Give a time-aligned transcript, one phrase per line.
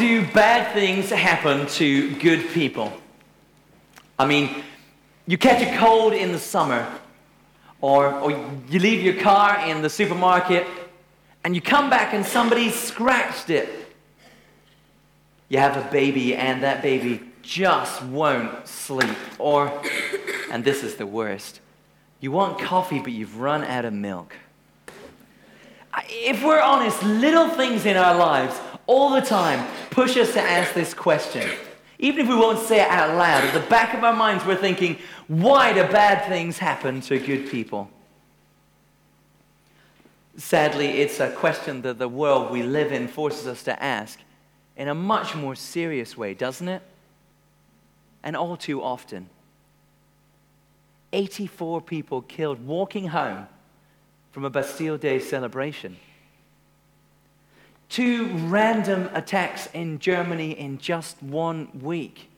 [0.00, 2.90] do bad things happen to good people?
[4.18, 4.64] I mean,
[5.26, 6.90] you catch a cold in the summer,
[7.82, 10.66] or, or you leave your car in the supermarket,
[11.44, 13.68] and you come back and somebody scratched it.
[15.50, 19.16] You have a baby, and that baby just won't sleep.
[19.38, 19.82] Or,
[20.50, 21.60] and this is the worst,
[22.20, 24.34] you want coffee, but you've run out of milk.
[26.08, 28.58] If we're honest, little things in our lives
[28.90, 31.48] all the time push us to ask this question.
[32.00, 34.56] Even if we won't say it out loud, at the back of our minds, we're
[34.56, 37.88] thinking, why do bad things happen to good people?
[40.36, 44.18] Sadly, it's a question that the world we live in forces us to ask
[44.76, 46.82] in a much more serious way, doesn't it?
[48.24, 49.28] And all too often.
[51.12, 53.46] 84 people killed walking home
[54.32, 55.96] from a Bastille Day celebration.
[57.90, 62.30] Two random attacks in Germany in just one week.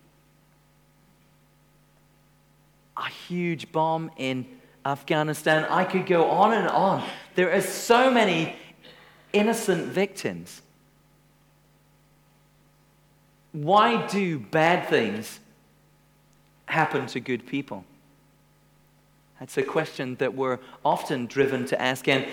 [2.97, 4.47] A huge bomb in
[4.85, 5.67] Afghanistan.
[5.67, 7.07] I could go on and on.
[7.35, 8.57] There are so many
[9.35, 10.63] innocent victims.
[13.53, 15.39] Why do bad things
[16.65, 17.85] happen to good people?
[19.39, 22.09] That's a question that we're often driven to ask.
[22.09, 22.27] And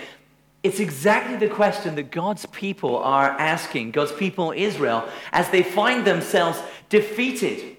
[0.62, 6.06] it's exactly the question that God's people are asking, God's people, Israel, as they find
[6.06, 7.76] themselves defeated,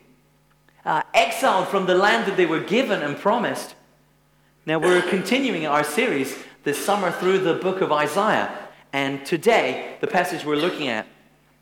[0.84, 3.76] uh, exiled from the land that they were given and promised.
[4.66, 8.52] Now, we're continuing our series this summer through the book of Isaiah.
[8.94, 11.08] And today, the passage we're looking at,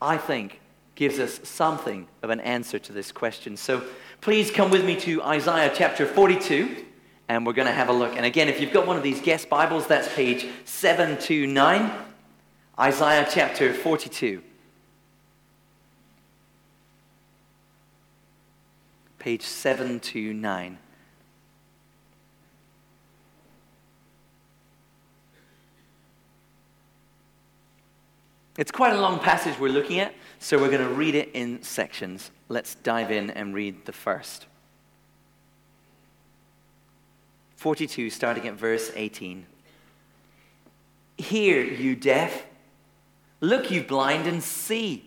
[0.02, 0.62] I think,
[0.96, 3.58] gives us something of an answer to this question.
[3.58, 3.84] So
[4.22, 6.86] please come with me to Isaiah chapter 42
[7.30, 8.18] and we're going to have a look.
[8.18, 11.92] And again, if you've got one of these guest Bibles, that's page 729,
[12.80, 14.42] Isaiah chapter 42.
[19.20, 20.80] Page 729.
[28.58, 31.62] It's quite a long passage we're looking at, so we're going to read it in
[31.62, 32.32] sections.
[32.50, 34.48] Let's dive in and read the first.
[37.60, 39.46] 42, starting at verse 18.
[41.18, 42.46] Hear, you deaf.
[43.42, 45.04] Look, you blind, and see.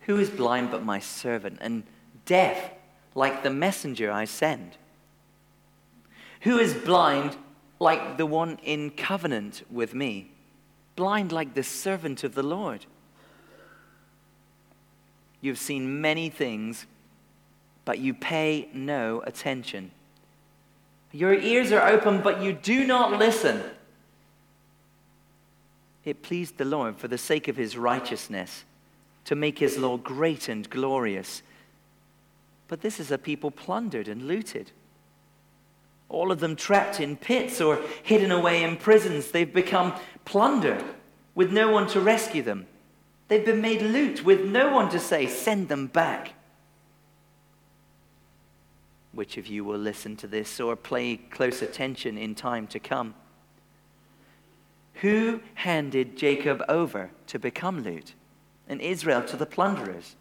[0.00, 1.84] Who is blind but my servant, and
[2.26, 2.72] deaf
[3.14, 4.76] like the messenger I send?
[6.40, 7.36] Who is blind
[7.78, 10.32] like the one in covenant with me?
[10.96, 12.86] Blind like the servant of the Lord?
[15.40, 16.86] You've seen many things,
[17.84, 19.92] but you pay no attention.
[21.12, 23.62] Your ears are open, but you do not listen.
[26.04, 28.64] It pleased the Lord for the sake of his righteousness
[29.26, 31.42] to make his law great and glorious.
[32.66, 34.72] But this is a people plundered and looted.
[36.08, 39.30] All of them trapped in pits or hidden away in prisons.
[39.30, 39.94] They've become
[40.24, 40.82] plunder
[41.34, 42.66] with no one to rescue them.
[43.28, 46.34] They've been made loot with no one to say, send them back.
[49.12, 53.14] Which of you will listen to this or pay close attention in time to come?
[54.96, 58.14] Who handed Jacob over to become loot
[58.68, 60.16] and Israel to the plunderers?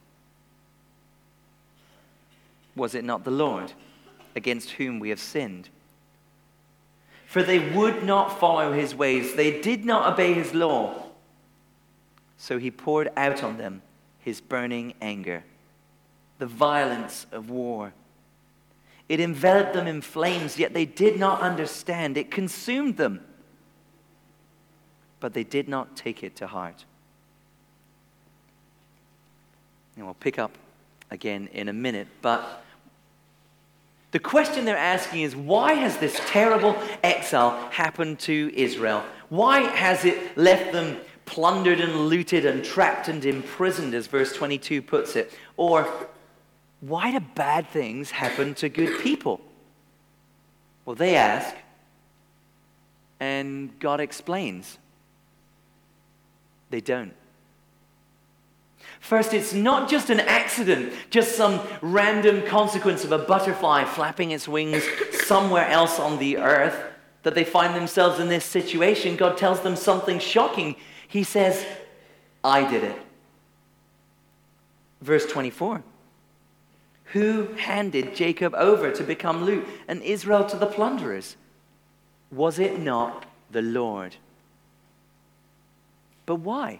[2.75, 3.73] Was it not the Lord
[4.35, 5.69] against whom we have sinned?
[7.27, 11.05] For they would not follow his ways, they did not obey his law.
[12.37, 13.81] So he poured out on them
[14.19, 15.43] his burning anger,
[16.39, 17.93] the violence of war.
[19.11, 22.15] It enveloped them in flames, yet they did not understand.
[22.15, 23.19] It consumed them,
[25.19, 26.85] but they did not take it to heart.
[29.97, 30.57] And we'll pick up
[31.09, 32.63] again in a minute, but
[34.11, 39.03] the question they're asking is why has this terrible exile happened to Israel?
[39.27, 40.95] Why has it left them
[41.25, 45.33] plundered and looted and trapped and imprisoned, as verse 22 puts it?
[45.57, 46.07] Or
[46.81, 49.39] why do bad things happen to good people?
[50.83, 51.55] Well, they ask,
[53.19, 54.79] and God explains.
[56.71, 57.13] They don't.
[58.99, 64.47] First, it's not just an accident, just some random consequence of a butterfly flapping its
[64.47, 66.83] wings somewhere else on the earth
[67.23, 69.15] that they find themselves in this situation.
[69.15, 70.75] God tells them something shocking.
[71.07, 71.63] He says,
[72.43, 72.97] I did it.
[75.01, 75.83] Verse 24
[77.13, 81.35] who handed Jacob over to become loot and Israel to the plunderers?
[82.31, 84.15] Was it not the Lord?
[86.25, 86.79] But why?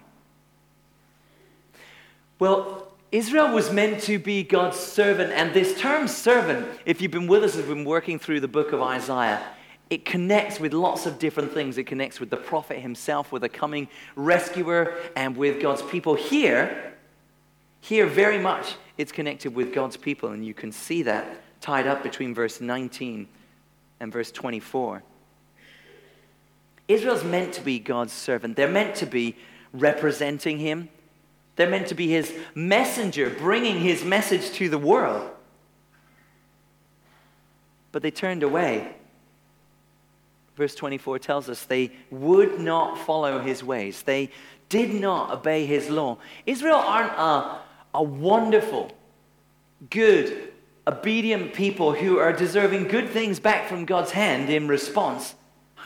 [2.38, 7.26] Well, Israel was meant to be God's servant, and this term servant, if you've been
[7.26, 9.42] with us, we've been working through the book of Isaiah,
[9.90, 11.76] it connects with lots of different things.
[11.76, 16.14] It connects with the prophet himself, with a coming rescuer, and with God's people.
[16.14, 16.94] Here,
[17.82, 21.26] here very much, it's connected with God's people, and you can see that
[21.60, 23.28] tied up between verse 19
[24.00, 25.02] and verse 24.
[26.88, 28.56] Israel's meant to be God's servant.
[28.56, 29.36] They're meant to be
[29.72, 30.88] representing him.
[31.56, 35.30] They're meant to be his messenger, bringing his message to the world.
[37.92, 38.94] But they turned away.
[40.56, 44.30] Verse 24 tells us they would not follow his ways, they
[44.68, 46.18] did not obey his law.
[46.46, 47.60] Israel aren't a,
[47.94, 48.90] a wonderful,
[49.90, 50.52] good,
[50.86, 55.34] obedient people who are deserving good things back from God's hand in response.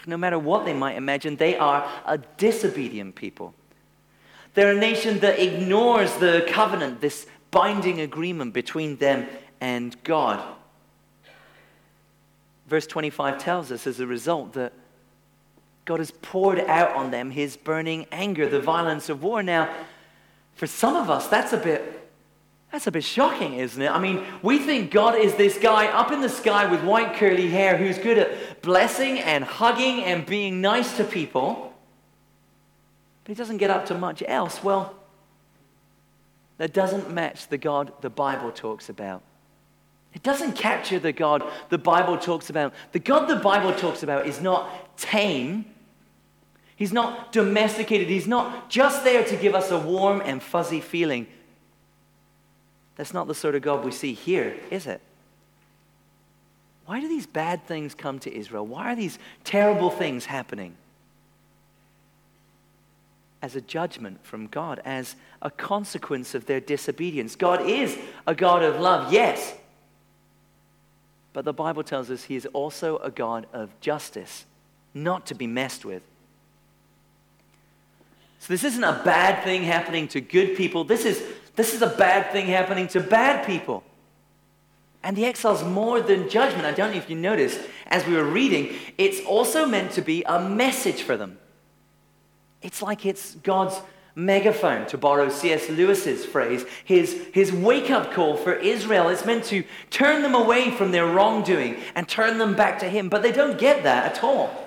[0.06, 3.54] No matter what they might imagine, they are a disobedient people.
[4.54, 9.26] They're a nation that ignores the covenant, this binding agreement between them
[9.60, 10.42] and God.
[12.66, 14.72] Verse 25 tells us as a result that
[15.84, 19.42] God has poured out on them his burning anger, the violence of war.
[19.42, 19.72] Now,
[20.56, 21.92] for some of us, that's a bit
[22.72, 23.90] that's a bit shocking, isn't it?
[23.90, 27.48] I mean, we think God is this guy up in the sky with white curly
[27.48, 31.66] hair who's good at blessing and hugging and being nice to people
[33.26, 34.62] but he doesn't get up to much else.
[34.62, 34.94] Well,
[36.58, 39.20] that doesn't match the God the Bible talks about.
[40.14, 42.72] It doesn't capture the God the Bible talks about.
[42.92, 45.64] The God the Bible talks about is not tame.
[46.76, 48.08] He's not domesticated.
[48.08, 51.26] He's not just there to give us a warm and fuzzy feeling.
[52.96, 55.00] That's not the sort of God we see here, is it?
[56.84, 58.66] Why do these bad things come to Israel?
[58.66, 60.76] Why are these terrible things happening?
[63.46, 67.36] as a judgment from God, as a consequence of their disobedience.
[67.36, 67.96] God is
[68.26, 69.54] a God of love, yes.
[71.32, 74.46] But the Bible tells us he is also a God of justice,
[74.94, 76.02] not to be messed with.
[78.38, 80.84] So this isn't a bad thing happening to good people.
[80.84, 81.22] This is,
[81.56, 83.82] this is a bad thing happening to bad people.
[85.02, 86.64] And the exile is more than judgment.
[86.66, 90.24] I don't know if you noticed as we were reading, it's also meant to be
[90.24, 91.38] a message for them.
[92.62, 93.80] It's like it's God's
[94.16, 95.68] megaphone, to borrow C.S.
[95.68, 99.10] Lewis's phrase, his, his wake up call for Israel.
[99.10, 103.08] It's meant to turn them away from their wrongdoing and turn them back to Him.
[103.08, 104.65] But they don't get that at all.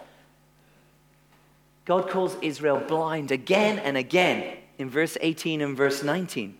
[1.89, 6.55] God calls Israel blind again and again in verse 18 and verse 19.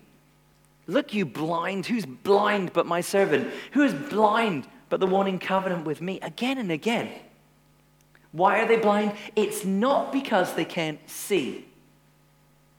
[0.88, 1.86] Look, you blind.
[1.86, 3.48] Who's blind but my servant?
[3.70, 6.18] Who is blind but the one in covenant with me?
[6.20, 7.12] Again and again.
[8.32, 9.12] Why are they blind?
[9.36, 11.64] It's not because they can't see.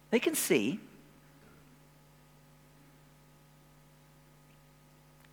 [0.10, 0.82] They can see.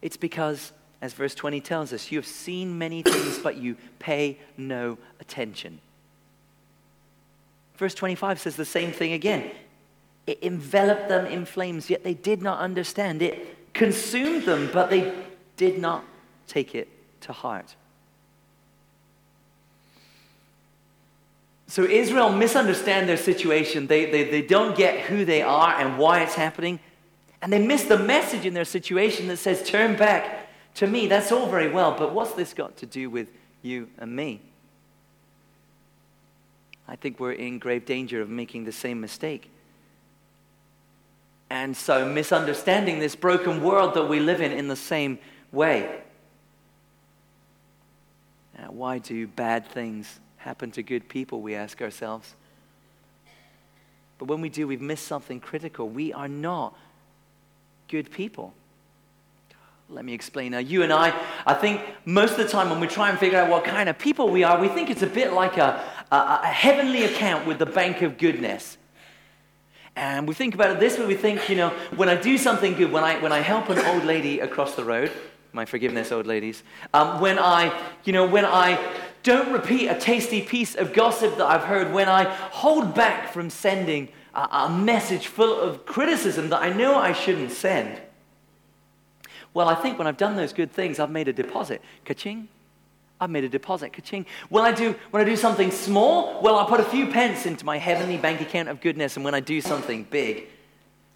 [0.03, 0.71] It's because,
[1.03, 5.81] as verse 20 tells us, you have seen many things, but you pay no attention.
[7.79, 9.53] Verse 25 says the same thing again.
[10.27, 13.23] It enveloped them in flames, yet they did not understand.
[13.23, 15.15] It consumed them, but they
[15.57, 16.05] did not
[16.49, 16.89] take it
[17.23, 17.77] to heart.
[21.69, 23.87] So Israel misunderstand their situation.
[23.87, 26.81] They, they, they don't get who they are and why it's happening.
[27.41, 31.07] And they miss the message in their situation that says, turn back to me.
[31.07, 33.29] That's all very well, but what's this got to do with
[33.63, 34.41] you and me?
[36.89, 39.51] I think we're in grave danger of making the same mistake.
[41.51, 45.19] And so misunderstanding this broken world that we live in in the same
[45.53, 46.03] way.
[48.59, 52.35] Now, why do bad things happen to good people, we ask ourselves.
[54.19, 55.89] But when we do, we've missed something critical.
[55.89, 56.75] We are not
[57.89, 58.55] good people.
[59.91, 60.53] Let me explain.
[60.53, 63.39] Now, you and I, I think most of the time when we try and figure
[63.39, 66.41] out what kind of people we are, we think it's a bit like a, a,
[66.43, 68.79] a heavenly account with the bank of goodness.
[69.97, 72.75] And we think about it this way we think, you know, when I do something
[72.75, 75.11] good, when I, when I help an old lady across the road,
[75.53, 76.63] my forgiveness, old ladies,
[76.95, 78.79] um, when I, you know, when I
[79.25, 83.51] don't repeat a tasty piece of gossip that I've heard when I hold back from
[83.51, 88.01] sending a, a message full of criticism that I know I shouldn't send.
[89.53, 91.83] Well, I think when I've done those good things, I've made a deposit.
[92.05, 92.49] Ka-ching.
[93.21, 93.93] I've made a deposit.
[93.93, 94.27] Ka-ching.
[94.49, 97.65] When I do, when I do something small, well, I put a few pence into
[97.65, 99.17] my heavenly bank account of goodness.
[99.17, 100.49] And when I do something big,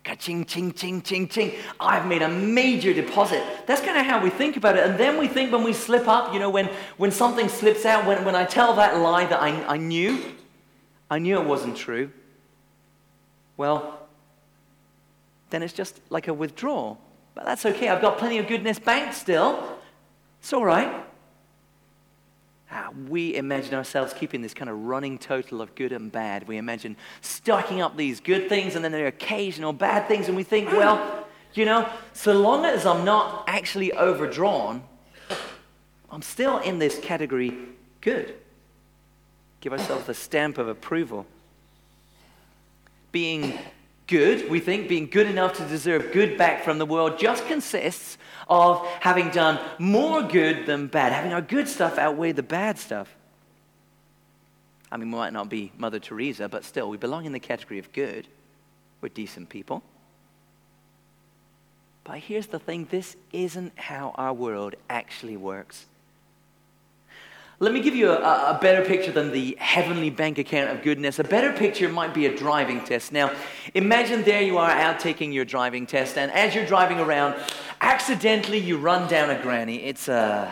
[0.04, 1.52] Ka-ching, ching, ching, ching, ching.
[1.78, 3.40] I've made a major deposit.
[3.66, 4.84] That's kind of how we think about it.
[4.84, 8.04] And then we think when we slip up, you know, when, when something slips out,
[8.04, 10.20] when, when I tell that lie that I, I knew,
[11.08, 12.10] I knew it wasn't true.
[13.56, 14.00] Well,
[15.50, 16.98] then it's just like a withdrawal.
[17.36, 17.88] But that's okay.
[17.88, 19.78] I've got plenty of goodness banked still.
[20.40, 20.92] It's all right.
[22.74, 26.48] Ah, we imagine ourselves keeping this kind of running total of good and bad.
[26.48, 30.36] We imagine stacking up these good things and then there are occasional bad things, and
[30.36, 34.82] we think, well, you know, so long as I'm not actually overdrawn,
[36.10, 37.52] I'm still in this category
[38.00, 38.34] good.
[39.60, 41.26] Give ourselves the stamp of approval.
[43.12, 43.58] Being
[44.06, 48.16] good, we think, being good enough to deserve good back from the world just consists
[48.48, 53.14] of having done more good than bad, having our good stuff outweigh the bad stuff.
[54.90, 57.78] I mean, we might not be Mother Teresa, but still, we belong in the category
[57.78, 58.26] of good.
[59.00, 59.82] We're decent people.
[62.04, 65.86] But here's the thing this isn't how our world actually works.
[67.62, 71.20] Let me give you a, a, better picture than the heavenly bank account of goodness.
[71.20, 73.12] A better picture might be a driving test.
[73.12, 73.32] Now,
[73.72, 77.36] imagine there you are out taking your driving test, and as you're driving around,
[77.82, 79.84] accidentally you run down a granny.
[79.84, 80.50] It's, uh,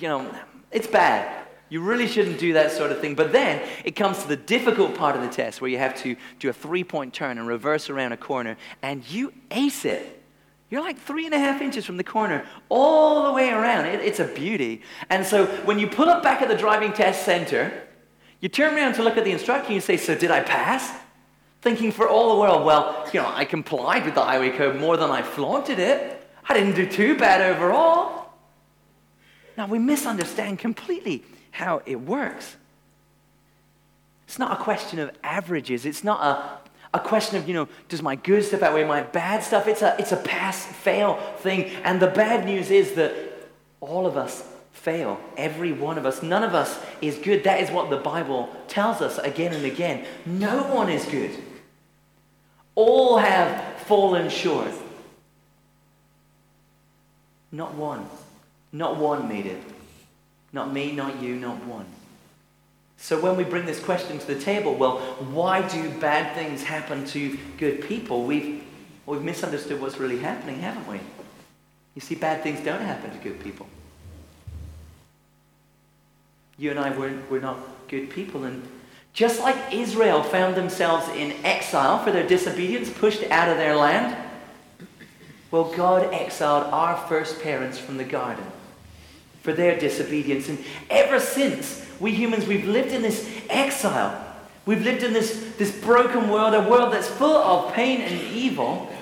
[0.00, 0.28] you know,
[0.72, 1.46] it's bad.
[1.68, 3.14] You really shouldn't do that sort of thing.
[3.14, 6.16] But then it comes to the difficult part of the test where you have to
[6.38, 10.14] do a three point turn and reverse around a corner, and you ace it.
[10.70, 13.86] You're like three and a half inches from the corner, all the way around.
[13.86, 14.82] It, it's a beauty.
[15.10, 17.82] And so when you pull up back at the driving test center,
[18.40, 20.90] you turn around to look at the instructor and you say, So did I pass?
[21.60, 24.96] Thinking for all the world, well, you know, I complied with the highway code more
[24.96, 26.17] than I flaunted it.
[26.48, 28.30] I didn't do too bad overall.
[29.56, 32.56] Now, we misunderstand completely how it works.
[34.26, 35.84] It's not a question of averages.
[35.84, 39.42] It's not a a question of, you know, does my good stuff outweigh my bad
[39.42, 39.68] stuff?
[39.68, 41.66] It's a, it's a pass fail thing.
[41.84, 43.12] And the bad news is that
[43.80, 45.20] all of us fail.
[45.36, 46.22] Every one of us.
[46.22, 47.44] None of us is good.
[47.44, 50.06] That is what the Bible tells us again and again.
[50.24, 51.30] No one is good.
[52.74, 54.70] All have fallen short.
[57.50, 58.06] Not one.
[58.72, 59.62] Not one made it.
[60.52, 61.86] Not me, not you, not one.
[62.96, 64.98] So when we bring this question to the table, well,
[65.30, 68.24] why do bad things happen to good people?
[68.24, 68.64] We've,
[69.06, 71.00] we've misunderstood what's really happening, haven't we?
[71.94, 73.66] You see, bad things don't happen to good people.
[76.58, 78.44] You and I, we're, we're not good people.
[78.44, 78.66] And
[79.12, 84.16] just like Israel found themselves in exile for their disobedience, pushed out of their land,
[85.50, 88.44] well, God exiled our first parents from the garden
[89.42, 90.48] for their disobedience.
[90.48, 94.24] And ever since, we humans, we've lived in this exile.
[94.66, 98.92] We've lived in this, this broken world, a world that's full of pain and evil,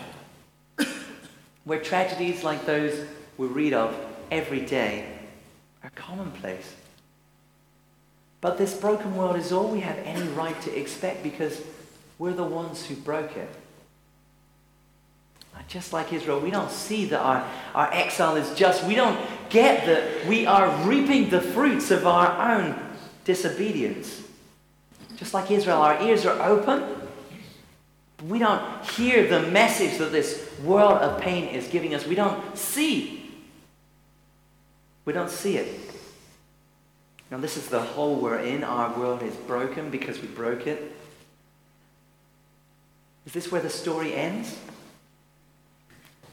[1.64, 3.04] where tragedies like those
[3.36, 3.94] we read of
[4.30, 5.18] every day
[5.82, 6.74] are commonplace.
[8.40, 11.60] But this broken world is all we have any right to expect because
[12.18, 13.48] we're the ones who broke it.
[15.68, 18.84] Just like Israel, we don't see that our, our exile is just.
[18.84, 19.18] We don't
[19.50, 22.78] get that we are reaping the fruits of our own
[23.24, 24.22] disobedience.
[25.16, 26.84] Just like Israel, our ears are open.
[28.28, 32.06] We don't hear the message that this world of pain is giving us.
[32.06, 33.34] We don't see.
[35.04, 35.80] We don't see it.
[37.30, 38.62] Now, this is the hole we're in.
[38.62, 40.92] Our world is broken because we broke it.
[43.26, 44.56] Is this where the story ends?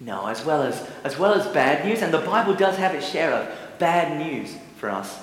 [0.03, 3.09] No, as well as, as well as bad news, and the Bible does have its
[3.09, 5.17] share of bad news for us.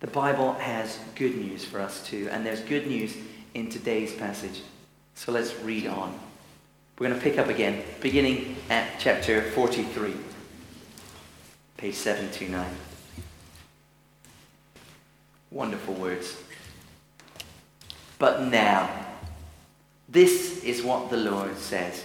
[0.00, 3.16] The Bible has good news for us too, and there's good news
[3.54, 4.62] in today's passage.
[5.14, 6.18] So let's read on.
[6.98, 10.12] We're going to pick up again, beginning at chapter 43,
[11.76, 12.66] page 729.
[15.52, 16.36] Wonderful words.
[18.18, 18.90] But now,
[20.08, 22.04] this is what the Lord says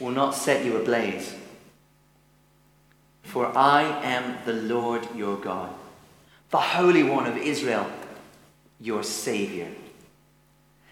[0.00, 1.34] will not set you ablaze.
[3.22, 5.74] For I am the Lord your God,
[6.50, 7.90] the Holy One of Israel
[8.80, 9.68] your Savior.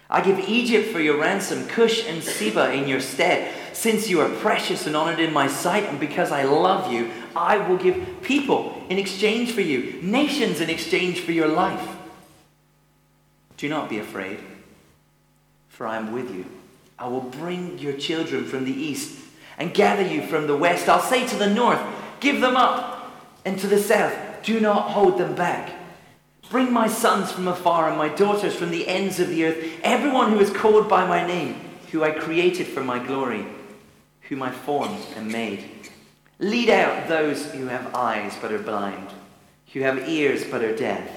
[0.09, 3.53] I give Egypt for your ransom, Cush and Seba in your stead.
[3.73, 7.57] Since you are precious and honored in my sight, and because I love you, I
[7.57, 11.87] will give people in exchange for you, nations in exchange for your life.
[13.57, 14.39] Do not be afraid,
[15.69, 16.45] for I am with you.
[16.97, 19.19] I will bring your children from the east
[19.57, 20.89] and gather you from the west.
[20.89, 21.81] I'll say to the north,
[22.19, 23.11] Give them up,
[23.43, 25.71] and to the south, Do not hold them back.
[26.49, 30.31] Bring my sons from afar and my daughters from the ends of the earth, everyone
[30.31, 31.59] who is called by my name,
[31.91, 33.45] who I created for my glory,
[34.21, 35.69] whom I formed and made.
[36.39, 39.09] Lead out those who have eyes but are blind,
[39.73, 41.09] who have ears but are deaf.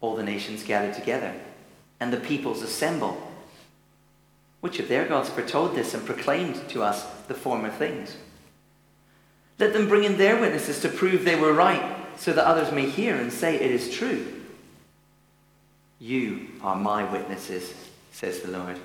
[0.00, 1.34] All the nations gathered together,
[2.00, 3.30] and the peoples assemble.
[4.60, 8.16] Which of their gods foretold this and proclaimed to us the former things?
[9.58, 12.88] Let them bring in their witnesses to prove they were right, so that others may
[12.88, 14.26] hear and say it is true.
[15.98, 17.74] You are my witnesses,
[18.10, 18.78] says the Lord,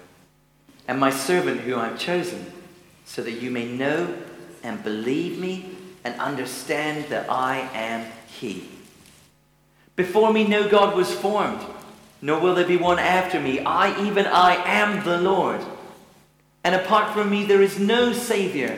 [0.88, 2.52] and my servant who I've chosen,
[3.06, 4.14] so that you may know
[4.64, 8.70] and believe me and understand that I am He.
[9.96, 11.62] Before me, no God was formed,
[12.22, 13.60] nor will there be one after me.
[13.60, 15.62] I, even I, am the Lord.
[16.64, 18.78] And apart from me, there is no Savior.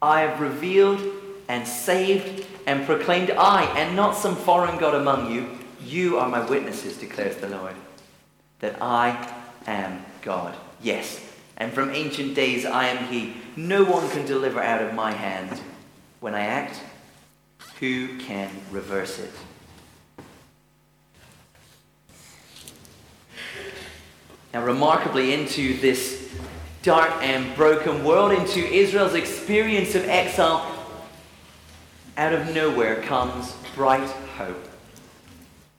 [0.00, 1.00] I have revealed
[1.48, 5.48] and saved and proclaimed I, and not some foreign God among you.
[5.82, 7.74] You are my witnesses, declares the Lord,
[8.60, 9.32] that I
[9.66, 10.54] am God.
[10.82, 11.24] Yes,
[11.56, 13.34] and from ancient days I am He.
[13.56, 15.60] No one can deliver out of my hand.
[16.20, 16.80] When I act,
[17.80, 19.32] who can reverse it?
[24.52, 26.32] Now, remarkably, into this
[26.82, 30.74] dark and broken world, into Israel's experience of exile,
[32.16, 34.68] out of nowhere comes bright hope.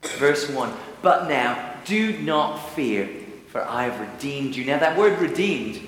[0.03, 3.09] Verse 1 But now, do not fear,
[3.47, 4.65] for I have redeemed you.
[4.65, 5.87] Now, that word redeemed,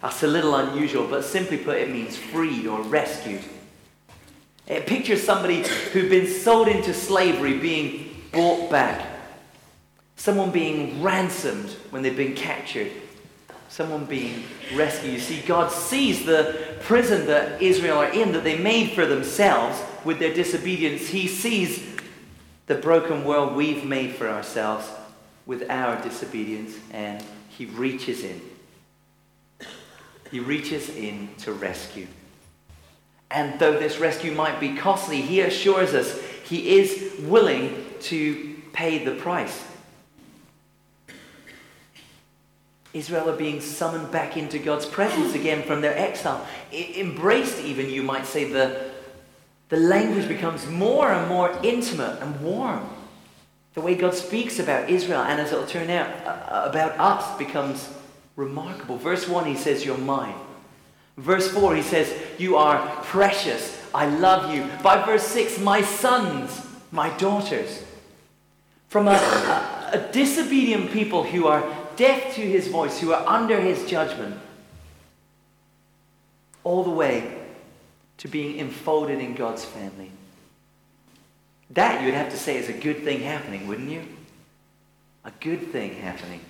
[0.00, 3.42] that's a little unusual, but simply put, it means freed or rescued.
[4.66, 9.11] It pictures somebody who'd been sold into slavery being brought back.
[10.16, 12.92] Someone being ransomed when they've been captured.
[13.68, 15.14] Someone being rescued.
[15.14, 19.82] You see, God sees the prison that Israel are in, that they made for themselves
[20.04, 21.08] with their disobedience.
[21.08, 21.82] He sees
[22.66, 24.88] the broken world we've made for ourselves
[25.46, 28.40] with our disobedience, and He reaches in.
[30.30, 32.06] He reaches in to rescue.
[33.30, 39.04] And though this rescue might be costly, He assures us He is willing to pay
[39.04, 39.64] the price.
[42.94, 46.46] Israel are being summoned back into God's presence again from their exile.
[46.72, 48.90] embraced, even, you might say, the,
[49.70, 52.88] the language becomes more and more intimate and warm.
[53.74, 57.88] The way God speaks about Israel, and as it'll turn out, uh, about us, becomes
[58.36, 58.98] remarkable.
[58.98, 60.34] Verse 1, he says, You're mine.
[61.16, 63.80] Verse 4, he says, You are precious.
[63.94, 64.68] I love you.
[64.82, 67.82] By verse 6, my sons, my daughters.
[68.88, 71.62] From a, a, a disobedient people who are
[71.96, 74.38] deaf to his voice, who are under his judgment,
[76.64, 77.38] all the way
[78.18, 80.10] to being enfolded in God's family.
[81.70, 84.02] That you would have to say is a good thing happening, wouldn't you?
[85.24, 86.40] A good thing happening.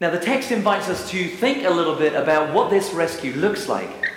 [0.00, 3.68] Now, the text invites us to think a little bit about what this rescue looks
[3.68, 4.12] like.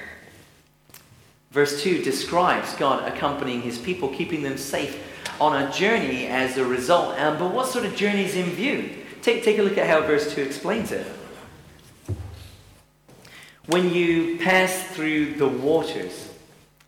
[1.52, 5.02] Verse 2 describes God accompanying his people, keeping them safe
[5.40, 7.18] on a journey as a result.
[7.20, 8.96] Um, but what sort of journey is in view?
[9.22, 11.06] Take, take a look at how verse 2 explains it.
[13.68, 16.30] When you pass through the waters,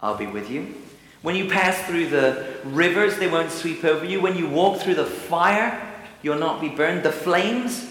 [0.01, 0.75] I'll be with you.
[1.21, 4.21] When you pass through the rivers, they won't sweep over you.
[4.21, 5.81] When you walk through the fire,
[6.21, 7.03] you'll not be burned.
[7.03, 7.89] The flames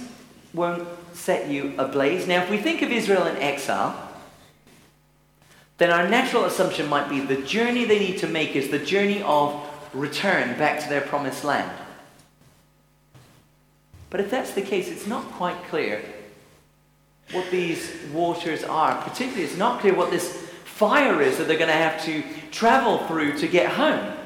[0.52, 2.26] won't set you ablaze.
[2.26, 3.98] Now, if we think of Israel in exile,
[5.78, 9.22] then our natural assumption might be the journey they need to make is the journey
[9.22, 9.52] of
[9.94, 11.70] return back to their promised land.
[14.10, 16.00] But if that's the case, it's not quite clear
[17.32, 19.00] what these waters are.
[19.02, 20.32] Particularly, it's not clear what this
[20.64, 24.16] fire is that they're going to have to travel through to get home.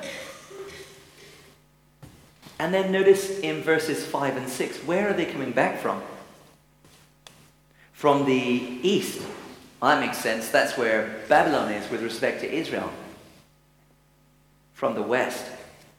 [2.58, 6.02] And then notice in verses 5 and 6, where are they coming back from?
[7.92, 8.32] From the
[8.82, 9.22] east.
[9.80, 10.48] Well, that makes sense.
[10.50, 12.90] That's where Babylon is with respect to Israel.
[14.74, 15.46] From the west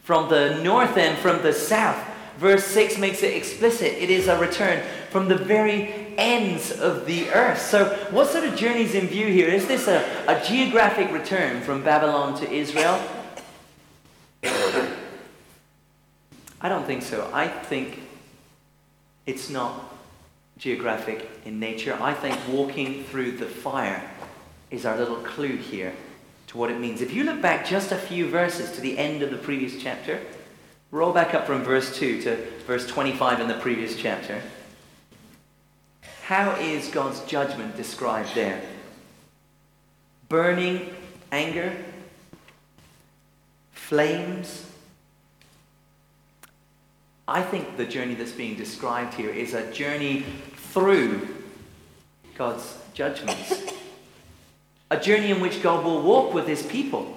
[0.09, 2.03] from the north and from the south.
[2.39, 3.93] Verse 6 makes it explicit.
[3.93, 7.61] It is a return from the very ends of the earth.
[7.61, 9.47] So, what sort of journey is in view here?
[9.47, 12.99] Is this a, a geographic return from Babylon to Israel?
[14.43, 14.89] I
[16.63, 17.29] don't think so.
[17.31, 17.99] I think
[19.27, 19.93] it's not
[20.57, 21.95] geographic in nature.
[22.01, 24.09] I think walking through the fire
[24.71, 25.93] is our little clue here
[26.49, 27.01] to what it means.
[27.01, 30.19] If you look back just a few verses to the end of the previous chapter,
[30.91, 32.35] Roll back up from verse 2 to
[32.65, 34.41] verse 25 in the previous chapter.
[36.23, 38.59] How is God's judgment described there?
[40.29, 40.95] Burning
[41.31, 41.75] anger?
[43.71, 44.65] Flames?
[47.27, 51.27] I think the journey that's being described here is a journey through
[52.35, 53.73] God's judgments.
[54.91, 57.15] A journey in which God will walk with his people.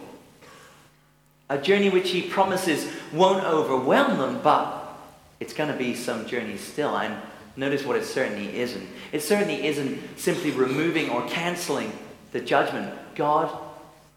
[1.49, 4.99] A journey which he promises won't overwhelm them, but
[5.41, 6.97] it's going to be some journey still.
[6.97, 7.15] And
[7.57, 8.87] notice what it certainly isn't.
[9.13, 11.93] It certainly isn't simply removing or canceling
[12.33, 12.95] the judgment.
[13.15, 13.51] God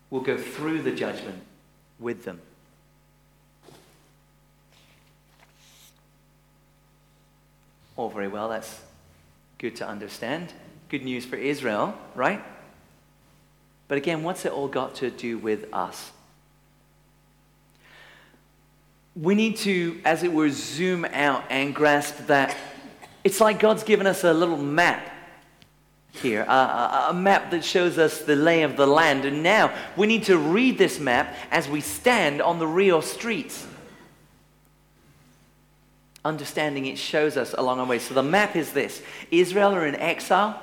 [0.10, 1.42] will go through the judgment
[2.00, 2.40] with them.
[7.98, 8.82] All very well, that's
[9.58, 10.52] good to understand.
[10.90, 12.42] Good news for Israel, right?
[13.88, 16.12] But again, what's it all got to do with us?
[19.16, 22.56] we need to, as it were, zoom out and grasp that
[23.24, 25.10] it's like God's given us a little map
[26.12, 29.26] here, a, a, a, map that shows us the lay of the land.
[29.26, 33.66] And now we need to read this map as we stand on the real streets.
[36.24, 38.00] Understanding it shows us along our way.
[38.00, 40.62] So the map is this Israel are in exile.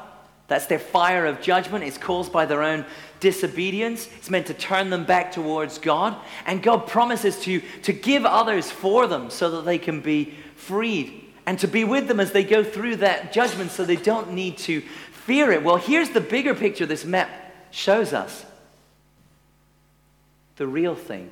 [0.53, 1.83] That's their fire of judgment.
[1.83, 2.85] It's caused by their own
[3.21, 4.07] disobedience.
[4.19, 6.15] It's meant to turn them back towards God.
[6.45, 11.25] And God promises to, to give others for them so that they can be freed
[11.47, 14.59] and to be with them as they go through that judgment so they don't need
[14.59, 14.83] to
[15.25, 15.65] fear it.
[15.65, 17.31] Well, here's the bigger picture this map
[17.71, 18.45] shows us
[20.57, 21.31] the real thing.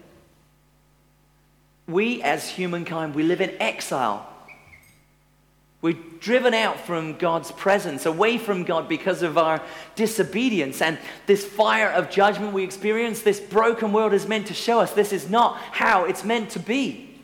[1.86, 4.29] We, as humankind, we live in exile
[5.82, 9.62] we're driven out from God's presence, away from God because of our
[9.94, 10.82] disobedience.
[10.82, 14.92] And this fire of judgment we experience, this broken world is meant to show us
[14.92, 17.18] this is not how it's meant to be.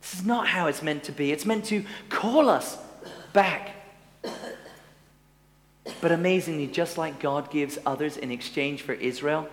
[0.00, 1.32] This is not how it's meant to be.
[1.32, 2.78] It's meant to call us
[3.32, 3.70] back.
[6.00, 9.48] But amazingly, just like God gives others in exchange for Israel,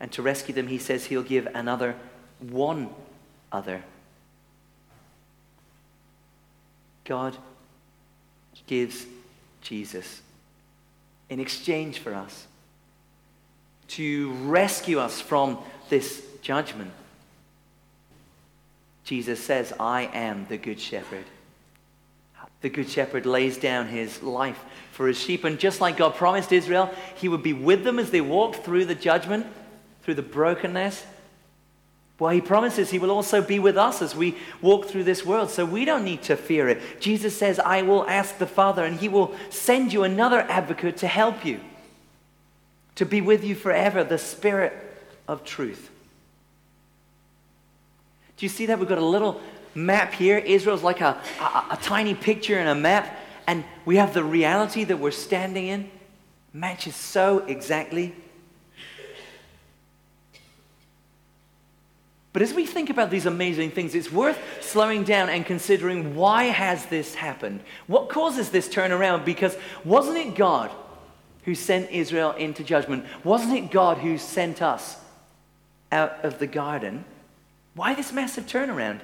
[0.00, 1.96] and to rescue them, he says he'll give another
[2.38, 2.88] one
[3.50, 3.82] other
[7.08, 7.34] God
[8.66, 9.06] gives
[9.62, 10.20] Jesus
[11.30, 12.46] in exchange for us
[13.88, 16.90] to rescue us from this judgment.
[19.04, 21.24] Jesus says, I am the good shepherd.
[22.60, 25.44] The good shepherd lays down his life for his sheep.
[25.44, 28.84] And just like God promised Israel, he would be with them as they walked through
[28.84, 29.46] the judgment,
[30.02, 31.06] through the brokenness,
[32.18, 35.50] well, he promises he will also be with us as we walk through this world,
[35.50, 36.80] so we don't need to fear it.
[36.98, 41.06] Jesus says, I will ask the Father, and he will send you another advocate to
[41.06, 41.60] help you,
[42.96, 44.72] to be with you forever, the Spirit
[45.28, 45.90] of truth.
[48.36, 48.80] Do you see that?
[48.80, 49.40] We've got a little
[49.74, 50.38] map here.
[50.38, 54.82] Israel's like a, a, a tiny picture in a map, and we have the reality
[54.82, 55.90] that we're standing in.
[56.52, 58.12] Matches so exactly
[62.32, 66.44] But as we think about these amazing things, it's worth slowing down and considering why
[66.44, 67.60] has this happened?
[67.86, 69.24] What causes this turnaround?
[69.24, 70.70] Because wasn't it God
[71.44, 73.06] who sent Israel into judgment?
[73.24, 74.98] Wasn't it God who sent us
[75.90, 77.04] out of the garden?
[77.74, 79.00] Why this massive turnaround?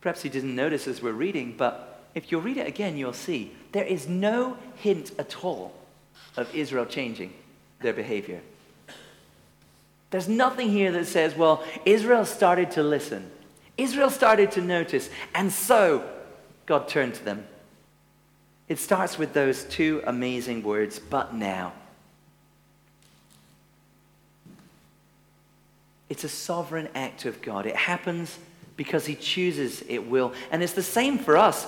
[0.00, 3.52] Perhaps you didn't notice as we're reading, but if you'll read it again, you'll see
[3.72, 5.74] there is no hint at all
[6.36, 7.32] of Israel changing
[7.80, 8.40] their behavior.
[10.12, 13.30] There's nothing here that says, well, Israel started to listen.
[13.78, 15.08] Israel started to notice.
[15.34, 16.06] And so
[16.66, 17.46] God turned to them.
[18.68, 21.72] It starts with those two amazing words, but now.
[26.10, 27.64] It's a sovereign act of God.
[27.64, 28.38] It happens
[28.76, 30.34] because He chooses it will.
[30.50, 31.66] And it's the same for us.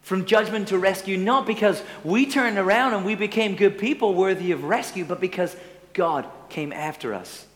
[0.00, 4.52] From judgment to rescue, not because we turned around and we became good people worthy
[4.52, 5.54] of rescue, but because
[5.92, 7.46] God came after us.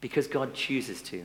[0.00, 1.24] Because God chooses to.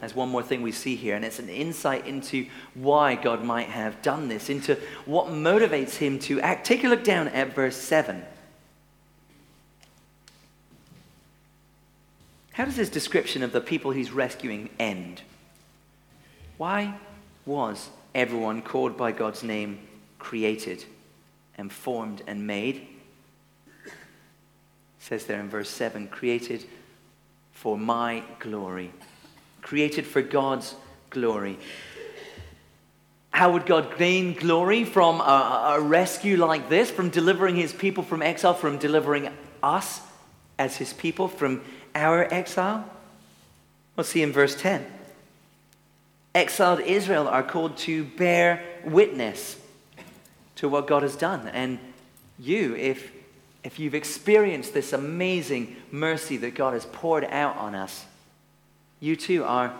[0.00, 3.68] There's one more thing we see here, and it's an insight into why God might
[3.68, 6.66] have done this, into what motivates him to act.
[6.66, 8.24] Take a look down at verse 7.
[12.52, 15.22] How does his description of the people he's rescuing end?
[16.56, 16.94] Why
[17.46, 19.80] was everyone called by God's name
[20.18, 20.84] created
[21.56, 22.86] and formed and made?
[25.00, 26.64] Says there in verse 7 created
[27.52, 28.92] for my glory,
[29.62, 30.76] created for God's
[31.08, 31.58] glory.
[33.30, 38.04] How would God gain glory from a, a rescue like this, from delivering his people
[38.04, 39.30] from exile, from delivering
[39.62, 40.00] us
[40.58, 41.62] as his people from
[41.94, 42.84] our exile?
[43.96, 44.86] We'll see in verse 10.
[46.34, 49.56] Exiled Israel are called to bear witness
[50.56, 51.48] to what God has done.
[51.48, 51.78] And
[52.38, 53.10] you, if,
[53.62, 58.06] if you've experienced this amazing mercy that God has poured out on us,
[59.00, 59.74] you too are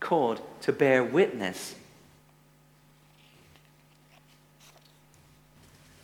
[0.00, 1.74] called to bear witness.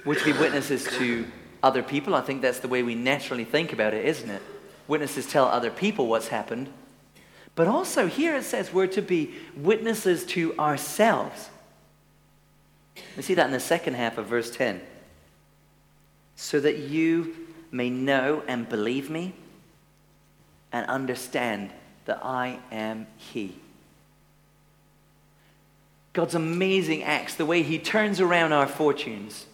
[0.04, 1.26] To be witnesses to
[1.62, 2.14] other people.
[2.14, 4.42] I think that's the way we naturally think about it, isn't it?
[4.86, 6.68] Witnesses tell other people what's happened.
[7.54, 11.48] But also, here it says we're to be witnesses to ourselves.
[13.16, 14.80] We see that in the second half of verse 10.
[16.36, 17.34] So that you
[17.70, 19.34] may know and believe me
[20.72, 21.70] and understand
[22.06, 23.56] that I am He.
[26.12, 29.46] God's amazing acts, the way He turns around our fortunes,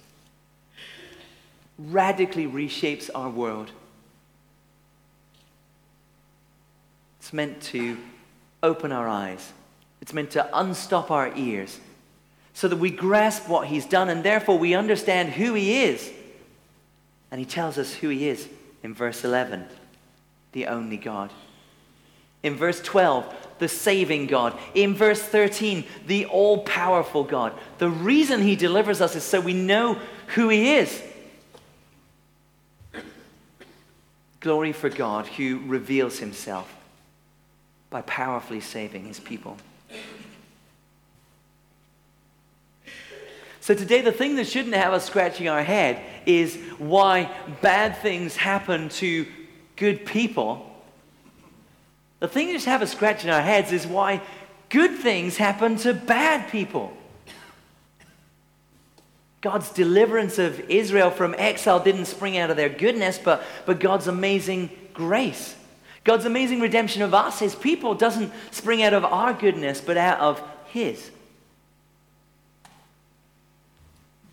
[1.79, 3.71] radically reshapes our world.
[7.19, 7.97] It's meant to
[8.63, 9.53] open our eyes,
[10.03, 11.81] it's meant to unstop our ears
[12.53, 16.13] so that we grasp what He's done and therefore we understand who He is.
[17.31, 18.49] And He tells us who He is
[18.83, 19.67] in verse 11
[20.53, 21.31] the only God.
[22.43, 24.59] In verse 12, the saving God.
[24.75, 27.53] In verse 13, the all powerful God.
[27.79, 31.03] The reason He delivers us is so we know who He is.
[34.41, 36.75] Glory for God who reveals himself
[37.91, 39.59] by powerfully saving his people.
[43.61, 48.35] So, today, the thing that shouldn't have us scratching our head is why bad things
[48.35, 49.27] happen to
[49.77, 50.67] good people.
[52.21, 54.23] The thing that should have us scratching our heads is why
[54.71, 56.93] good things happen to bad people.
[59.43, 64.07] God's deliverance of Israel from exile didn't spring out of their goodness, but, but God's
[64.07, 65.55] amazing grace.
[66.05, 70.21] God's amazing redemption of us, his people, doesn't spring out of our goodness, but out
[70.21, 71.11] of his.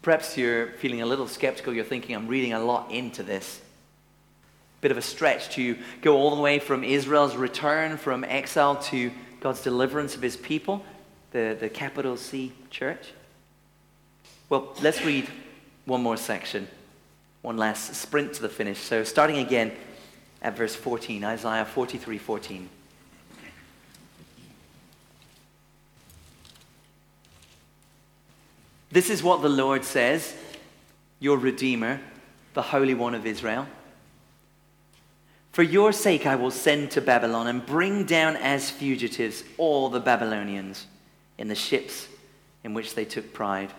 [0.08, 1.74] Perhaps you're feeling a little skeptical.
[1.74, 3.60] You're thinking, I'm reading a lot into this.
[4.80, 9.12] Bit of a stretch to go all the way from Israel's return from exile to
[9.42, 10.82] God's deliverance of his people,
[11.32, 13.12] the, the capital C church.
[14.48, 15.28] Well, let's read
[15.84, 16.70] one more section,
[17.42, 18.80] one last sprint to the finish.
[18.80, 19.74] So, starting again
[20.42, 22.70] at verse 14, Isaiah 43 14.
[28.92, 30.34] This is what the Lord says,
[31.20, 32.00] your Redeemer,
[32.54, 33.68] the Holy One of Israel.
[35.52, 40.00] For your sake I will send to Babylon and bring down as fugitives all the
[40.00, 40.86] Babylonians
[41.38, 42.08] in the ships
[42.64, 43.74] in which they took pride.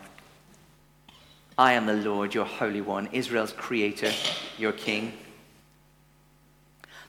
[1.56, 4.12] I am the Lord, your Holy One, Israel's Creator,
[4.58, 5.12] your King.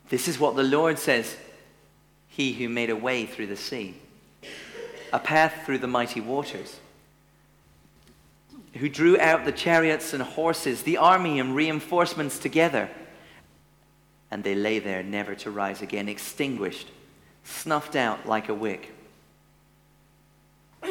[0.10, 1.36] This is what the Lord says
[2.28, 3.96] He who made a way through the sea,
[5.14, 6.80] a path through the mighty waters,
[8.76, 12.90] who drew out the chariots and horses, the army and reinforcements together.
[14.32, 16.88] And they lay there never to rise again, extinguished,
[17.44, 18.94] snuffed out like a wick.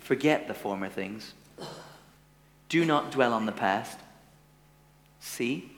[0.00, 1.34] Forget the former things.
[2.68, 3.98] Do not dwell on the past.
[5.18, 5.72] See,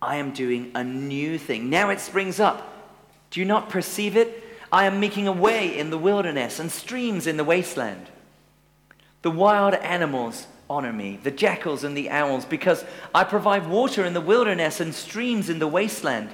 [0.00, 1.68] I am doing a new thing.
[1.68, 2.70] Now it springs up.
[3.30, 4.42] Do you not perceive it?
[4.72, 8.06] I am making a way in the wilderness and streams in the wasteland.
[9.22, 14.14] The wild animals honor me, the jackals and the owls, because I provide water in
[14.14, 16.30] the wilderness and streams in the wasteland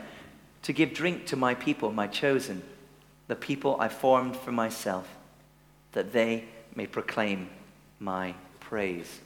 [0.62, 2.62] to give drink to my people, my chosen,
[3.29, 5.09] the people I formed for myself,
[5.93, 7.49] that they may proclaim
[7.99, 9.21] my praise.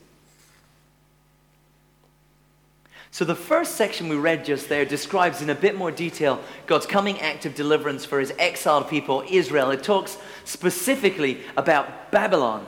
[3.11, 6.85] So, the first section we read just there describes in a bit more detail God's
[6.85, 9.71] coming act of deliverance for his exiled people, Israel.
[9.71, 12.67] It talks specifically about Babylon.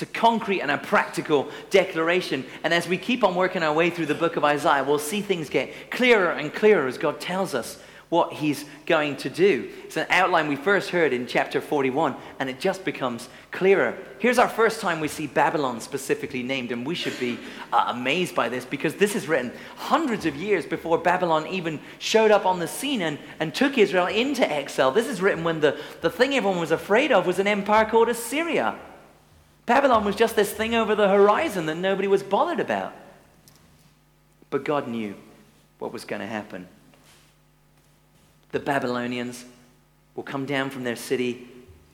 [0.00, 2.46] It's a concrete and a practical declaration.
[2.64, 5.20] And as we keep on working our way through the book of Isaiah, we'll see
[5.20, 9.70] things get clearer and clearer as God tells us what he's going to do.
[9.84, 13.94] It's an outline we first heard in chapter 41, and it just becomes clearer.
[14.20, 17.38] Here's our first time we see Babylon specifically named, and we should be
[17.70, 22.30] uh, amazed by this because this is written hundreds of years before Babylon even showed
[22.30, 24.92] up on the scene and, and took Israel into exile.
[24.92, 28.08] This is written when the, the thing everyone was afraid of was an empire called
[28.08, 28.78] Assyria.
[29.70, 32.92] Babylon was just this thing over the horizon that nobody was bothered about.
[34.50, 35.14] But God knew
[35.78, 36.66] what was going to happen
[38.50, 39.44] the Babylonians
[40.16, 41.46] will come down from their city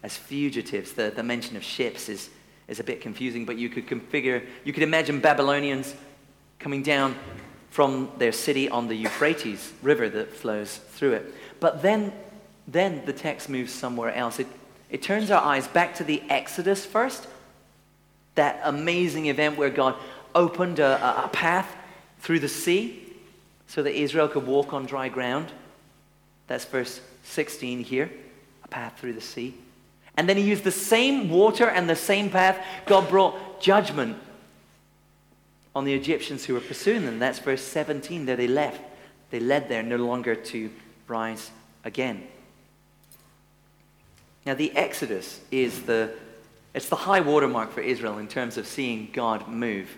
[0.02, 0.94] as fugitives.
[0.94, 2.30] The, the mention of ships is,
[2.66, 5.94] is a bit confusing, but you could configure, you could imagine Babylonians
[6.58, 7.14] coming down
[7.68, 11.34] from their city on the Euphrates River that flows through it.
[11.60, 12.14] But then,
[12.66, 14.40] then the text moves somewhere else.
[14.40, 14.46] It,
[14.88, 17.26] it turns our eyes back to the Exodus first,
[18.36, 19.94] that amazing event where God
[20.34, 21.74] opened a, a path
[22.20, 23.02] through the sea
[23.66, 25.52] so that Israel could walk on dry ground.
[26.46, 28.10] That's verse 16 here,
[28.64, 29.54] a path through the sea.
[30.16, 32.64] And then he used the same water and the same path.
[32.86, 34.16] God brought judgment
[35.74, 37.18] on the Egyptians who were pursuing them.
[37.18, 38.80] That's verse 17 there they left.
[39.30, 40.70] They led there no longer to
[41.08, 41.50] rise
[41.84, 42.26] again.
[44.46, 46.12] Now the Exodus is the
[46.76, 49.88] it's the high watermark for Israel in terms of seeing God move.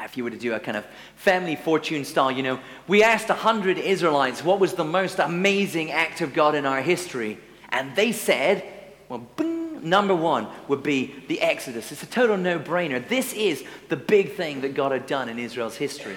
[0.00, 3.28] If you were to do a kind of family fortune style, you know, we asked
[3.28, 7.38] 100 Israelites what was the most amazing act of God in our history.
[7.68, 8.64] And they said,
[9.08, 11.92] well, bing, number one would be the Exodus.
[11.92, 13.06] It's a total no brainer.
[13.08, 16.16] This is the big thing that God had done in Israel's history.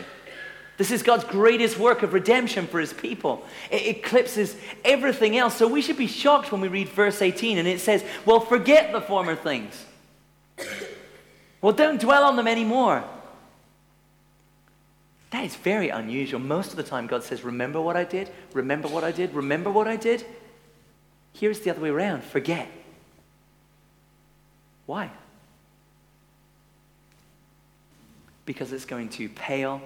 [0.79, 3.45] This is God's greatest work of redemption for his people.
[3.69, 5.57] It eclipses everything else.
[5.57, 8.93] So we should be shocked when we read verse 18 and it says, Well, forget
[8.93, 9.85] the former things.
[11.61, 13.03] Well, don't dwell on them anymore.
[15.31, 16.39] That is very unusual.
[16.39, 18.31] Most of the time, God says, Remember what I did?
[18.53, 19.33] Remember what I did?
[19.33, 20.25] Remember what I did?
[21.33, 22.69] Here's the other way around forget.
[24.85, 25.11] Why?
[28.45, 29.81] Because it's going to pale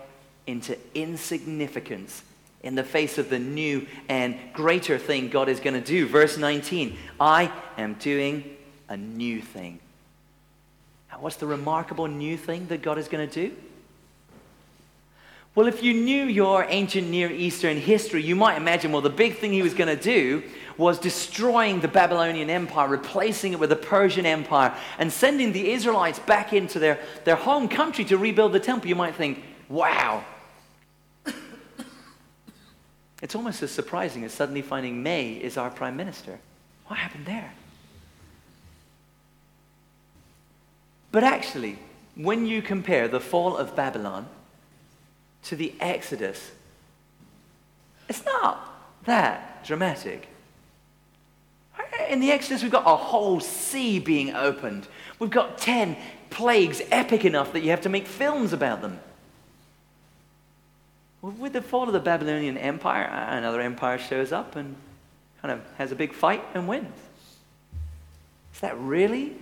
[0.47, 2.23] into insignificance
[2.61, 6.07] in the face of the new and greater thing God is going to do.
[6.07, 8.57] Verse 19 I am doing
[8.89, 9.79] a new thing.
[11.11, 13.55] Now, what's the remarkable new thing that God is going to do?
[15.55, 19.37] Well, if you knew your ancient Near Eastern history, you might imagine, well, the big
[19.37, 20.41] thing he was going to do
[20.79, 26.17] was destroying the Babylonian Empire, replacing it with the Persian Empire, and sending the Israelites
[26.17, 28.89] back into their, their home country to rebuild the temple.
[28.89, 30.25] You might think, wow,
[33.23, 36.37] it's almost as surprising as suddenly finding May is our prime minister.
[36.87, 37.53] What happened there?
[41.09, 41.79] But actually,
[42.15, 44.27] when you compare the fall of Babylon
[45.43, 46.51] to the Exodus,
[48.09, 48.59] it's not
[49.05, 50.27] that dramatic.
[52.09, 54.85] In the Exodus, we've got a whole sea being opened.
[55.17, 55.95] We've got 10
[56.29, 58.99] plagues epic enough that you have to make films about them.
[61.23, 64.75] With the fall of the Babylonian Empire, uh, another empire shows up and
[65.41, 66.93] kind of has a big fight and wins.
[68.53, 69.33] Is that really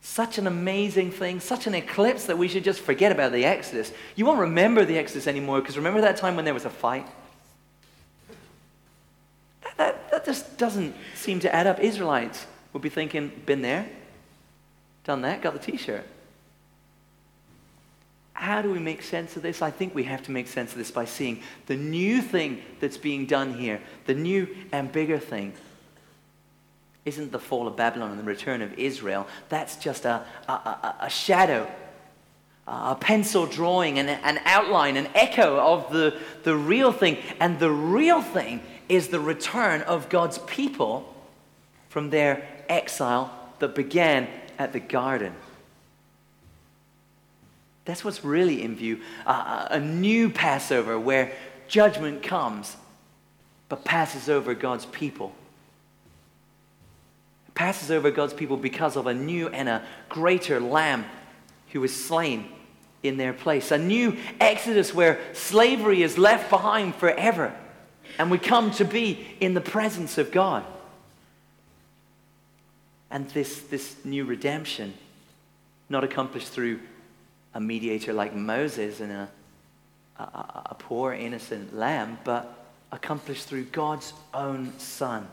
[0.00, 3.92] such an amazing thing, such an eclipse that we should just forget about the Exodus?
[4.16, 7.06] You won't remember the Exodus anymore because remember that time when there was a fight?
[9.64, 11.78] That, that, that just doesn't seem to add up.
[11.78, 13.86] Israelites would be thinking, been there,
[15.04, 16.06] done that, got the t shirt
[18.42, 19.62] how do we make sense of this?
[19.62, 22.96] I think we have to make sense of this by seeing the new thing that's
[22.96, 25.52] being done here, the new and bigger thing.
[27.04, 29.28] Isn't the fall of Babylon and the return of Israel?
[29.48, 31.70] That's just a, a, a, a shadow,
[32.66, 37.18] a pencil drawing, an, an outline, an echo of the, the real thing.
[37.38, 41.14] And the real thing is the return of God's people
[41.90, 44.26] from their exile that began
[44.58, 45.32] at the garden.
[47.84, 49.00] That's what's really in view.
[49.26, 51.32] Uh, a new Passover where
[51.68, 52.76] judgment comes
[53.68, 55.34] but passes over God's people.
[57.48, 61.06] It passes over God's people because of a new and a greater lamb
[61.72, 62.46] who was slain
[63.02, 63.70] in their place.
[63.70, 67.54] A new Exodus where slavery is left behind forever
[68.18, 70.64] and we come to be in the presence of God.
[73.10, 74.94] And this, this new redemption,
[75.88, 76.80] not accomplished through
[77.54, 79.28] a mediator like Moses and a,
[80.18, 80.22] a,
[80.70, 85.26] a poor innocent lamb, but accomplished through God's own Son,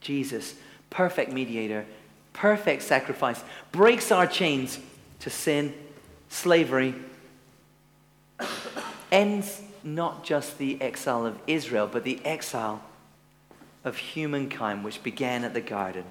[0.00, 0.54] Jesus,
[0.90, 1.84] perfect mediator,
[2.32, 4.78] perfect sacrifice, breaks our chains
[5.20, 5.74] to sin,
[6.28, 6.94] slavery,
[9.10, 12.82] ends not just the exile of Israel, but the exile
[13.84, 16.04] of humankind, which began at the garden.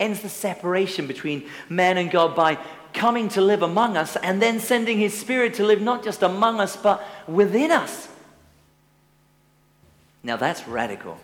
[0.00, 2.58] Ends the separation between man and God by
[2.94, 6.60] coming to live among us and then sending his spirit to live not just among
[6.60, 8.08] us, but within us.
[10.22, 11.18] Now that's radical.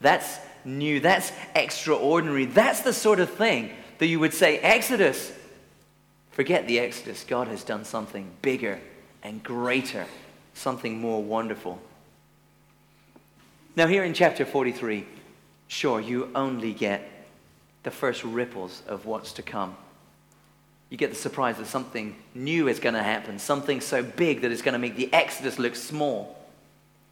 [0.00, 1.00] That's new.
[1.00, 2.44] That's extraordinary.
[2.44, 5.32] That's the sort of thing that you would say, Exodus.
[6.30, 7.24] Forget the Exodus.
[7.24, 8.80] God has done something bigger
[9.22, 10.06] and greater,
[10.52, 11.80] something more wonderful.
[13.76, 15.06] Now, here in chapter 43,
[15.68, 17.08] sure, you only get
[17.82, 19.76] the first ripples of what's to come.
[20.94, 24.52] You get the surprise that something new is going to happen, something so big that
[24.52, 26.38] it's going to make the Exodus look small.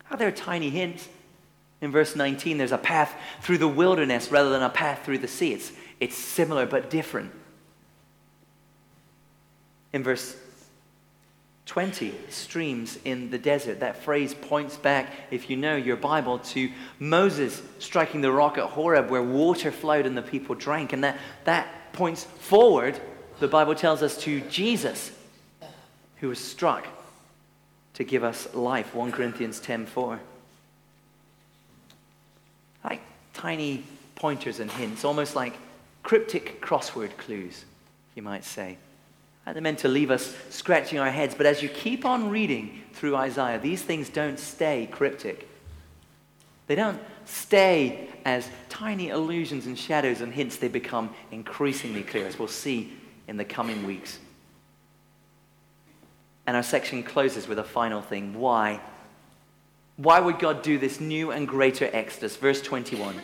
[0.09, 1.09] Are there tiny hints?
[1.81, 5.27] In verse 19, there's a path through the wilderness rather than a path through the
[5.27, 5.55] sea.
[5.55, 7.33] It's, it's similar but different.
[9.93, 10.37] In verse
[11.67, 13.81] 20 streams in the desert.
[13.81, 16.71] That phrase points back, if you know your Bible, to
[17.01, 20.93] Moses striking the rock at Horeb where water flowed and the people drank.
[20.93, 23.01] And that, that points forward,
[23.43, 25.11] the Bible tells us, to Jesus
[26.21, 26.87] who was struck
[27.95, 28.95] to give us life.
[28.95, 30.21] 1 Corinthians 10:4.
[32.85, 33.01] Like
[33.35, 33.83] tiny
[34.15, 35.55] pointers and hints, almost like
[36.05, 37.65] cryptic crossword clues,
[38.15, 38.79] you might say.
[39.45, 41.35] They're meant to leave us scratching our heads.
[41.35, 45.49] But as you keep on reading through Isaiah, these things don't stay cryptic.
[46.69, 50.59] They don't stay as tiny illusions and shadows and hints.
[50.59, 52.93] They become increasingly clear, as we'll see
[53.33, 54.19] in the coming weeks.
[56.47, 58.39] And our section closes with a final thing.
[58.39, 58.79] Why?
[59.97, 62.37] Why would God do this new and greater exodus?
[62.37, 63.15] Verse 21.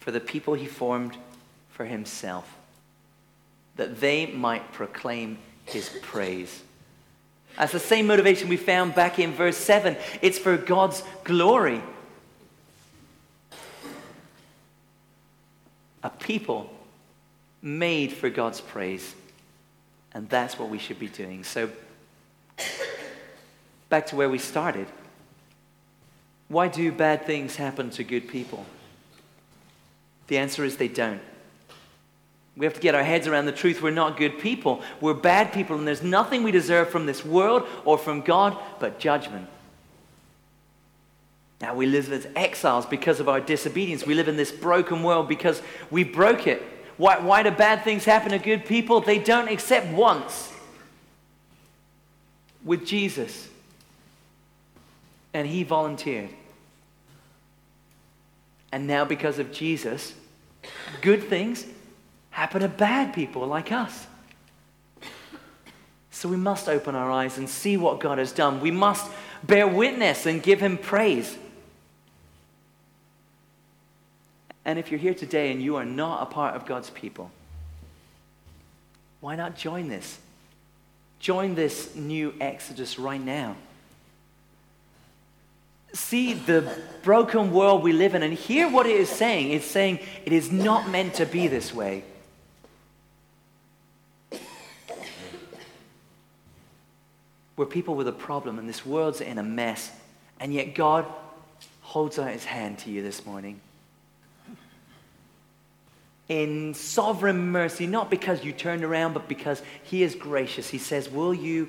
[0.00, 1.18] For the people he formed
[1.68, 2.50] for himself
[3.76, 5.36] that they might proclaim
[5.66, 6.62] his praise.
[7.58, 9.98] That's the same motivation we found back in verse 7.
[10.22, 11.82] It's for God's glory.
[16.02, 16.70] A people
[17.64, 19.14] made for God's praise.
[20.12, 21.42] And that's what we should be doing.
[21.42, 21.70] So,
[23.88, 24.86] back to where we started.
[26.48, 28.64] Why do bad things happen to good people?
[30.28, 31.22] The answer is they don't.
[32.56, 33.82] We have to get our heads around the truth.
[33.82, 34.82] We're not good people.
[35.00, 39.00] We're bad people, and there's nothing we deserve from this world or from God but
[39.00, 39.48] judgment.
[41.60, 44.06] Now, we live as exiles because of our disobedience.
[44.06, 46.62] We live in this broken world because we broke it.
[46.96, 49.00] Why, why do bad things happen to good people?
[49.00, 50.52] They don't accept once
[52.64, 53.48] with Jesus.
[55.32, 56.30] And he volunteered.
[58.70, 60.14] And now, because of Jesus,
[61.00, 61.66] good things
[62.30, 64.06] happen to bad people like us.
[66.10, 68.60] So we must open our eyes and see what God has done.
[68.60, 69.10] We must
[69.44, 71.36] bear witness and give Him praise.
[74.64, 77.30] And if you're here today and you are not a part of God's people,
[79.20, 80.18] why not join this?
[81.18, 83.56] Join this new Exodus right now.
[85.92, 89.52] See the broken world we live in and hear what it is saying.
[89.52, 92.04] It's saying it is not meant to be this way.
[97.56, 99.90] We're people with a problem, and this world's in a mess.
[100.40, 101.06] And yet, God
[101.82, 103.60] holds out his hand to you this morning.
[106.28, 110.70] In sovereign mercy, not because you turned around, but because he is gracious.
[110.70, 111.68] He says, Will you,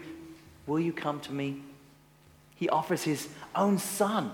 [0.66, 1.62] will you come to me?
[2.56, 4.32] He offers his own son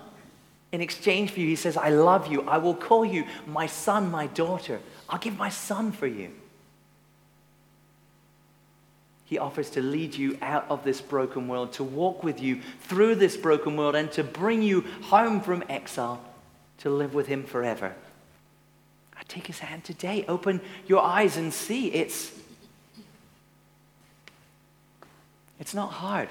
[0.72, 1.47] in exchange for you.
[1.47, 2.47] He says, I love you.
[2.47, 4.80] I will call you my son, my daughter.
[5.09, 6.32] I'll give my son for you.
[9.26, 13.15] He offers to lead you out of this broken world, to walk with you through
[13.15, 16.22] this broken world, and to bring you home from exile
[16.80, 17.95] to live with Him forever.
[19.22, 20.26] I take His hand today.
[20.28, 21.93] Open your eyes and see.
[21.93, 22.32] It's,
[25.59, 26.28] it's not hard.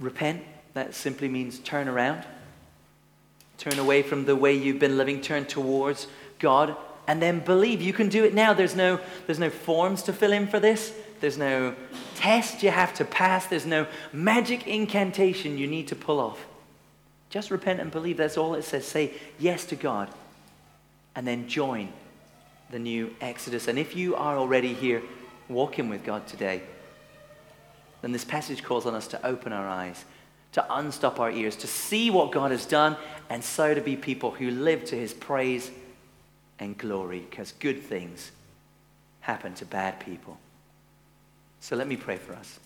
[0.00, 0.42] Repent,
[0.74, 2.24] that simply means turn around.
[3.56, 6.76] Turn away from the way you've been living, turn towards God
[7.06, 7.80] and then believe.
[7.80, 8.52] You can do it now.
[8.52, 10.92] There's no, there's no forms to fill in for this.
[11.20, 11.74] There's no
[12.16, 13.46] test you have to pass.
[13.46, 16.44] There's no magic incantation you need to pull off.
[17.36, 18.16] Just repent and believe.
[18.16, 18.86] That's all it says.
[18.86, 20.08] Say yes to God
[21.14, 21.92] and then join
[22.70, 23.68] the new Exodus.
[23.68, 25.02] And if you are already here
[25.46, 26.62] walking with God today,
[28.00, 30.06] then this passage calls on us to open our eyes,
[30.52, 32.96] to unstop our ears, to see what God has done,
[33.28, 35.70] and so to be people who live to his praise
[36.58, 38.32] and glory because good things
[39.20, 40.38] happen to bad people.
[41.60, 42.58] So let me pray for us.